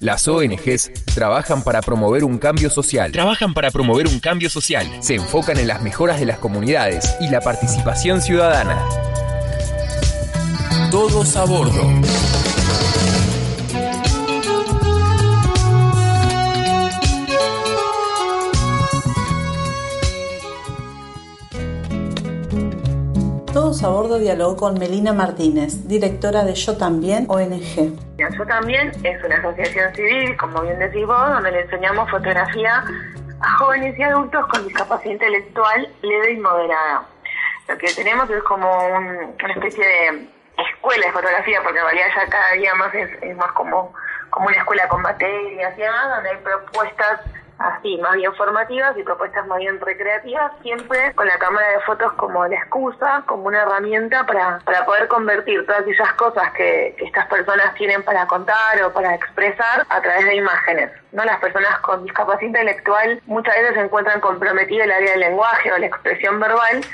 [0.00, 3.12] Las ONGs trabajan para promover un cambio social.
[3.12, 4.86] Trabajan para promover un cambio social.
[5.00, 8.78] Se enfocan en las mejoras de las comunidades y la participación ciudadana.
[10.90, 11.80] Todos a bordo.
[23.66, 27.98] Todos a bordo dialogó con Melina Martínez, directora de Yo También ONG.
[28.16, 32.84] Yo También es una asociación civil, como bien decís vos, donde le enseñamos fotografía
[33.40, 37.08] a jóvenes y adultos con discapacidad intelectual leve y moderada.
[37.66, 40.28] Lo que tenemos es como una especie de
[40.70, 43.92] escuela de fotografía, porque en realidad ya cada día más es, más como,
[44.30, 47.20] como una escuela con materias y demás, donde hay propuestas
[47.58, 52.12] así, más bien formativas y propuestas más bien recreativas, siempre con la cámara de fotos
[52.14, 57.04] como la excusa, como una herramienta para, para poder convertir todas aquellas cosas que, que
[57.04, 60.90] estas personas tienen para contar o para expresar a través de imágenes.
[61.12, 61.24] ¿no?
[61.24, 65.78] Las personas con discapacidad intelectual muchas veces se encuentran comprometidas el área del lenguaje o
[65.78, 66.84] la expresión verbal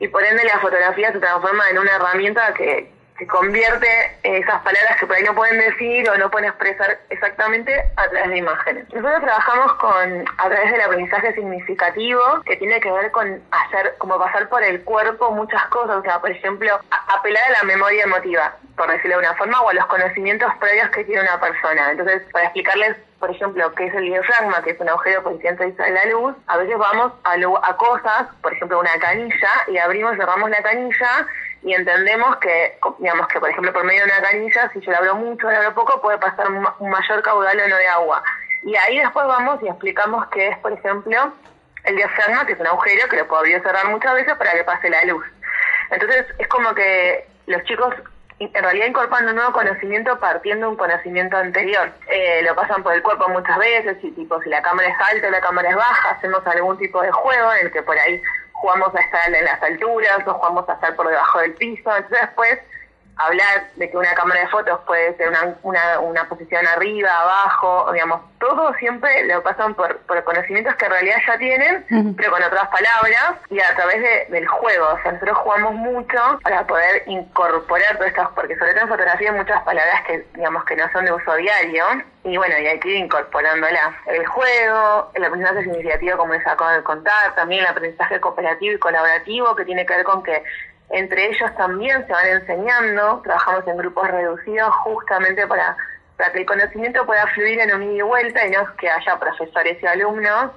[0.00, 3.88] y por ende la fotografía se transforma en una herramienta que, que convierte
[4.22, 8.30] esas palabras que por ahí no pueden decir o no pueden expresar exactamente a través
[8.30, 8.84] de imágenes.
[8.94, 14.18] Nosotros trabajamos con a través del aprendizaje significativo que tiene que ver con hacer como
[14.18, 18.54] pasar por el cuerpo muchas cosas, o sea, por ejemplo, apelar a la memoria emotiva,
[18.76, 21.90] por decirlo de una forma, o a los conocimientos previos que tiene una persona.
[21.90, 25.40] Entonces, para explicarles por ejemplo, qué es el diafragma, que es un agujero por el
[25.40, 29.76] que entra la luz, a veces vamos a, a cosas, por ejemplo, una canilla, y
[29.76, 31.26] abrimos cerramos la canilla
[31.62, 34.98] y entendemos que, digamos que por ejemplo por medio de una canilla, si yo la
[34.98, 38.22] abro mucho o la abro poco, puede pasar un mayor caudal o no de agua.
[38.62, 41.32] Y ahí después vamos y explicamos qué es, por ejemplo,
[41.84, 44.64] el diafragma, que es un agujero que lo puedo abrir cerrar muchas veces para que
[44.64, 45.24] pase la luz.
[45.90, 47.94] Entonces es como que los chicos
[48.40, 51.90] en realidad incorporando un nuevo conocimiento partiendo de un conocimiento anterior.
[52.08, 55.26] Eh, lo pasan por el cuerpo muchas veces y tipo si la cámara es alta
[55.26, 58.22] o la cámara es baja, hacemos algún tipo de juego en el que por ahí
[58.60, 61.96] jugamos a estar en las alturas o jugamos a estar por debajo del piso.
[61.96, 62.58] Entonces después
[63.18, 67.92] hablar de que una cámara de fotos puede ser una, una, una posición arriba, abajo,
[67.92, 72.42] digamos, todo siempre lo pasan por, por conocimientos que en realidad ya tienen, pero con
[72.42, 74.86] otras palabras y a través de, del juego.
[74.92, 79.30] O sea, nosotros jugamos mucho para poder incorporar todas estas, porque sobre todo en fotografía
[79.30, 81.84] hay muchas palabras que, digamos, que no son de uso diario,
[82.24, 83.94] y bueno, y hay que ir incorporándolas.
[84.06, 88.78] El juego, el aprendizaje significativo, como les acabo de contar, también el aprendizaje cooperativo y
[88.78, 90.42] colaborativo, que tiene que ver con que
[90.90, 95.76] entre ellos también se van enseñando, trabajamos en grupos reducidos justamente para,
[96.16, 99.18] para que el conocimiento pueda fluir en un ida y vuelta y no que haya
[99.18, 100.52] profesores y alumnos,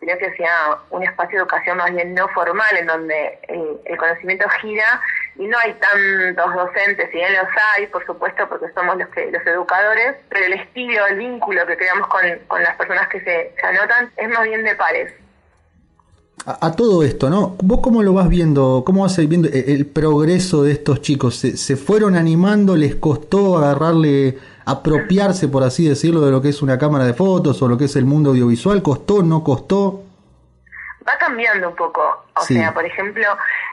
[0.00, 4.48] sino que sea un espacio de educación más bien no formal en donde el, conocimiento
[4.60, 5.00] gira
[5.36, 9.30] y no hay tantos docentes, si bien los hay, por supuesto, porque somos los que
[9.30, 13.54] los educadores, pero el estilo, el vínculo que creamos con, con las personas que se,
[13.58, 15.14] se anotan es más bien de pares
[16.44, 17.56] a, todo esto, ¿no?
[17.62, 18.84] ¿Vos cómo lo vas viendo?
[18.86, 21.36] ¿Cómo vas viendo el, progreso de estos chicos?
[21.36, 22.76] ¿Se, fueron animando?
[22.76, 27.60] ¿Les costó agarrarle, apropiarse, por así decirlo, de lo que es una cámara de fotos
[27.62, 28.82] o lo que es el mundo audiovisual?
[28.82, 29.22] ¿Costó?
[29.22, 30.04] ¿No costó?
[31.08, 32.02] Va cambiando un poco.
[32.36, 33.24] O sea, por ejemplo,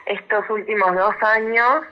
[0.06, 1.82] estos últimos dos años,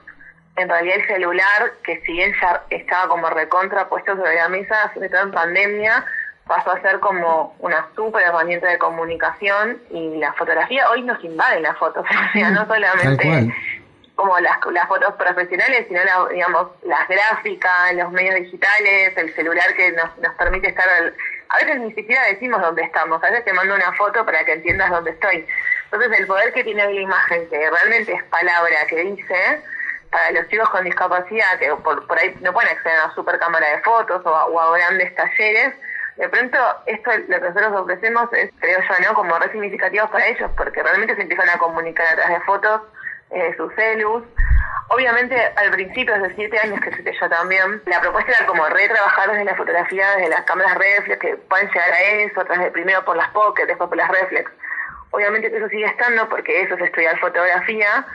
[0.57, 4.91] en realidad el celular, que si bien ya estaba como recontra puesto sobre la mesa,
[4.93, 6.05] sobre todo en pandemia,
[6.47, 11.61] pasó a ser como una súper herramienta de comunicación y la fotografía hoy nos invade
[11.61, 13.53] las fotos, o sea, no solamente
[14.15, 19.91] como las, las fotos profesionales, sino digamos las gráficas, los medios digitales, el celular que
[19.93, 23.73] nos, nos permite estar, a veces ni siquiera decimos dónde estamos, a veces te mando
[23.73, 25.45] una foto para que entiendas dónde estoy.
[25.85, 29.61] Entonces el poder que tiene la imagen, que realmente es palabra que dice,
[30.11, 33.39] para los chicos con discapacidad, que por, por ahí no pueden acceder a una super
[33.39, 35.73] cámara de fotos o o a grandes talleres,
[36.17, 39.13] de pronto esto lo que nosotros ofrecemos es, creo yo, ¿no?
[39.15, 42.81] como re significativo para ellos, porque realmente se empiezan a comunicar a través de fotos,
[43.31, 44.23] eh, sus celus.
[44.89, 49.31] Obviamente al principio, desde siete años que sé yo también, la propuesta era como retrabajar
[49.31, 52.71] desde la fotografía, desde las cámaras reflex, que pueden llegar a eso, a través de,
[52.71, 54.51] primero por las pocket, después por las reflex.
[55.11, 58.05] Obviamente que eso sigue estando porque eso es estudiar fotografía,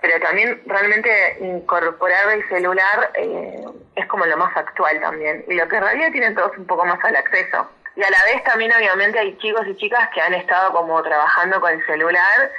[0.00, 3.64] pero también realmente incorporar el celular eh,
[3.94, 5.44] es como lo más actual también.
[5.48, 7.70] Y lo que en realidad tienen todos un poco más al acceso.
[7.96, 11.60] Y a la vez también obviamente hay chicos y chicas que han estado como trabajando
[11.60, 12.52] con el celular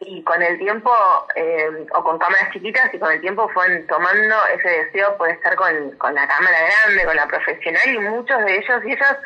[0.00, 0.90] y con el tiempo,
[1.34, 5.54] eh, o con cámaras chiquitas, y con el tiempo fueron tomando ese deseo por estar
[5.56, 9.16] con, con la cámara grande, con la profesional, y muchos de ellos y ellas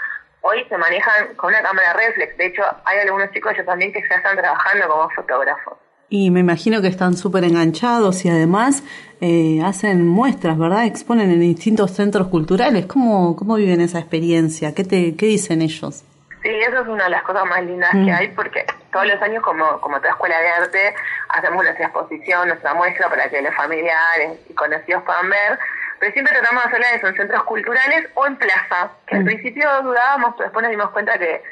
[0.42, 2.36] hoy se manejan con una cámara reflex.
[2.36, 5.78] De hecho, hay algunos chicos yo también que ya están trabajando como fotógrafos.
[6.10, 8.82] Y me imagino que están súper enganchados y además
[9.20, 10.86] eh, hacen muestras, ¿verdad?
[10.86, 12.86] Exponen en distintos centros culturales.
[12.86, 14.74] ¿Cómo, cómo viven esa experiencia?
[14.74, 16.04] ¿Qué, te, qué dicen ellos?
[16.42, 19.42] Sí, eso es una de las cosas más lindas que hay porque todos los años,
[19.42, 20.94] como, como toda escuela de arte,
[21.28, 25.58] hacemos nuestra exposición, nuestra muestra para que los familiares y conocidos puedan ver.
[25.98, 30.34] Pero siempre tratamos de hacerla en centros culturales o en plaza, que al principio dudábamos,
[30.36, 31.42] pero después nos dimos cuenta que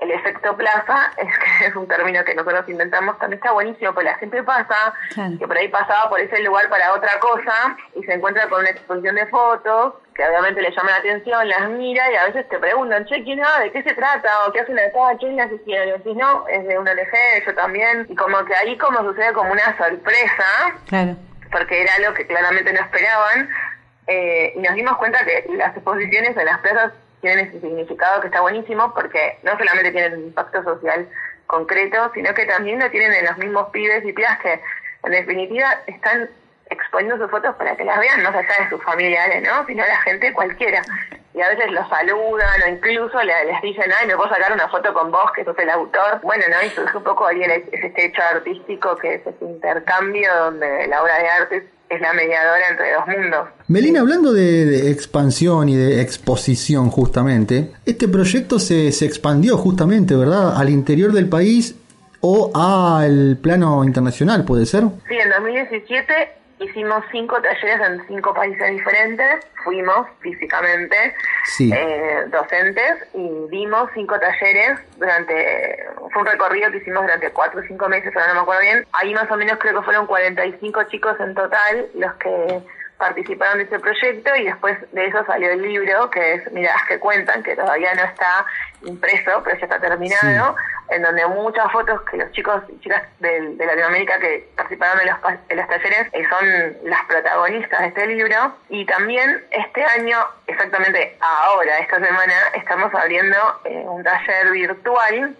[0.00, 4.10] el efecto plaza es que es un término que nosotros inventamos, también está buenísimo, porque
[4.10, 4.94] la gente pasa,
[5.38, 8.70] que por ahí pasaba por ese lugar para otra cosa y se encuentra con una
[8.70, 12.58] exposición de fotos que obviamente le llama la atención, las mira y a veces te
[12.58, 13.46] preguntan, che, ¿quién es?
[13.62, 14.46] ¿De qué se trata?
[14.46, 15.16] ¿O qué hacen acá?
[15.18, 16.02] ¿Quién las hicieron?
[16.04, 18.06] Y no, es de una ONG, yo también.
[18.08, 20.44] Y como que ahí como sucede como una sorpresa,
[20.88, 21.16] claro.
[21.52, 23.48] porque era algo que claramente no esperaban,
[24.08, 28.28] eh, y nos dimos cuenta que las exposiciones en las plazas tienen ese significado que
[28.28, 31.08] está buenísimo porque no solamente tienen un impacto social
[31.46, 34.60] concreto, sino que también lo tienen en los mismos pibes y pibas que
[35.04, 36.30] en definitiva están
[36.70, 39.66] exponiendo sus fotos para que las vean, no allá de sus familiares, ¿no?
[39.66, 40.82] Sino la gente cualquiera.
[41.40, 44.92] Y a veces los saludan o incluso les dicen, ay, me puedo sacar una foto
[44.92, 46.20] con vos, que sos el autor.
[46.22, 46.66] Bueno, ¿no?
[46.66, 47.40] Y surge un poco ahí
[47.72, 52.68] este hecho artístico que es ese intercambio donde la obra de arte es la mediadora
[52.68, 53.48] entre dos mundos.
[53.68, 60.58] Melina, hablando de, expansión y de exposición justamente, este proyecto se, se expandió justamente, ¿verdad?
[60.58, 61.74] Al interior del país
[62.20, 64.82] o al plano internacional, ¿puede ser?
[65.08, 71.14] Sí, en 2017 hicimos cinco talleres en cinco países diferentes, fuimos físicamente
[71.58, 77.64] eh, docentes y dimos cinco talleres durante, fue un recorrido que hicimos durante cuatro o
[77.64, 80.84] cinco meses, ahora no me acuerdo bien, ahí más o menos creo que fueron 45
[80.84, 82.62] chicos en total los que
[83.00, 86.98] participaron de ese proyecto y después de eso salió el libro que es Miradas que
[86.98, 88.44] cuentan, que todavía no está
[88.82, 90.54] impreso, pero ya está terminado,
[90.90, 95.16] en donde muchas fotos que los chicos y chicas de, Latinoamérica que participaron en los,
[95.48, 98.54] en los talleres eh, son las protagonistas de este libro.
[98.68, 105.36] Y también este año, exactamente ahora, esta semana, estamos abriendo eh, un taller virtual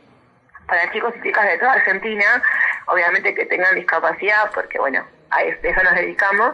[0.67, 2.43] para chicos y chicas de toda Argentina,
[2.87, 6.53] obviamente que tengan discapacidad, porque bueno, a eso nos dedicamos,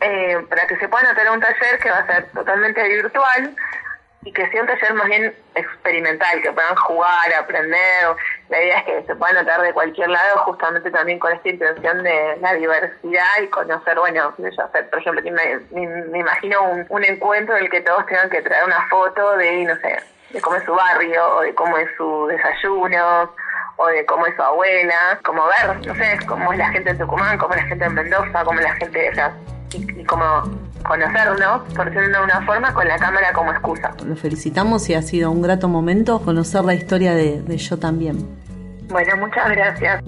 [0.00, 3.54] eh, para que se puedan atar a un taller que va a ser totalmente virtual
[4.24, 8.06] y que sea un taller más bien experimental, que puedan jugar, aprender.
[8.48, 12.02] La idea es que se puedan atar de cualquier lado, justamente también con esta intención
[12.02, 14.32] de la diversidad y conocer, bueno,
[14.64, 18.42] hacer, por ejemplo, me, me, imagino un, un encuentro en el que todos tengan que
[18.42, 19.98] traer una foto de, no sé,
[20.30, 23.34] de cómo es su barrio, o de cómo es su desayuno,
[23.76, 26.98] o de cómo es su abuela, como ver, no sé, cómo es la gente en
[26.98, 29.34] Tucumán, cómo es la gente en Mendoza, cómo es la gente, o sea,
[29.74, 30.42] y, como
[30.82, 33.94] conocernos, por decirlo de una forma, con la cámara como excusa.
[34.04, 38.18] Lo felicitamos y ha sido un grato momento conocer la historia de, de Yo también.
[38.88, 40.02] Bueno, muchas gracias.